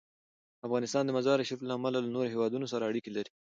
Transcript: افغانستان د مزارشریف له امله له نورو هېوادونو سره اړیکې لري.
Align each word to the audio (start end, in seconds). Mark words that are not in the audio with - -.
افغانستان 0.67 1.03
د 1.05 1.11
مزارشریف 1.17 1.59
له 1.63 1.73
امله 1.77 1.99
له 2.01 2.09
نورو 2.15 2.31
هېوادونو 2.33 2.65
سره 2.73 2.83
اړیکې 2.89 3.11
لري. 3.17 3.29